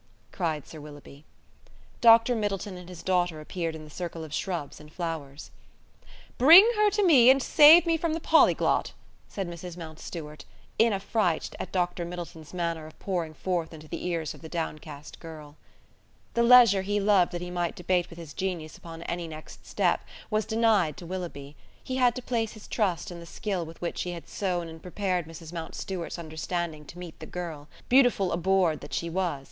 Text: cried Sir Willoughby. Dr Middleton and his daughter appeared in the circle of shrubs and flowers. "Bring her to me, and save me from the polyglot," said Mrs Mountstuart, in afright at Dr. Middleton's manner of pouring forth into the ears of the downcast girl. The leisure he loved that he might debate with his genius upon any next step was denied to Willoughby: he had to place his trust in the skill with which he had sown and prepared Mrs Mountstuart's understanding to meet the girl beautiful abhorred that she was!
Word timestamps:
cried 0.31 0.65
Sir 0.67 0.81
Willoughby. 0.81 1.25
Dr 2.01 2.33
Middleton 2.33 2.75
and 2.75 2.89
his 2.89 3.03
daughter 3.03 3.39
appeared 3.39 3.75
in 3.75 3.83
the 3.83 3.89
circle 3.91 4.23
of 4.23 4.33
shrubs 4.33 4.79
and 4.79 4.91
flowers. 4.91 5.51
"Bring 6.39 6.67
her 6.75 6.89
to 6.89 7.05
me, 7.05 7.29
and 7.29 7.39
save 7.39 7.85
me 7.85 7.97
from 7.97 8.13
the 8.15 8.19
polyglot," 8.19 8.93
said 9.29 9.47
Mrs 9.47 9.77
Mountstuart, 9.77 10.43
in 10.79 10.91
afright 10.91 11.53
at 11.59 11.71
Dr. 11.71 12.03
Middleton's 12.03 12.51
manner 12.51 12.87
of 12.87 12.97
pouring 12.97 13.35
forth 13.35 13.75
into 13.75 13.87
the 13.87 14.03
ears 14.07 14.33
of 14.33 14.41
the 14.41 14.49
downcast 14.49 15.19
girl. 15.19 15.55
The 16.33 16.41
leisure 16.41 16.81
he 16.81 16.99
loved 16.99 17.31
that 17.31 17.41
he 17.41 17.51
might 17.51 17.75
debate 17.75 18.09
with 18.09 18.17
his 18.17 18.33
genius 18.33 18.79
upon 18.79 19.03
any 19.03 19.27
next 19.27 19.67
step 19.67 20.01
was 20.31 20.45
denied 20.45 20.97
to 20.97 21.05
Willoughby: 21.05 21.55
he 21.83 21.97
had 21.97 22.15
to 22.15 22.23
place 22.23 22.53
his 22.53 22.67
trust 22.67 23.11
in 23.11 23.19
the 23.19 23.27
skill 23.27 23.67
with 23.67 23.79
which 23.81 24.01
he 24.01 24.13
had 24.13 24.27
sown 24.27 24.67
and 24.67 24.81
prepared 24.81 25.27
Mrs 25.27 25.53
Mountstuart's 25.53 26.17
understanding 26.17 26.85
to 26.85 26.97
meet 26.97 27.19
the 27.19 27.27
girl 27.27 27.67
beautiful 27.87 28.31
abhorred 28.31 28.81
that 28.81 28.95
she 28.95 29.07
was! 29.07 29.39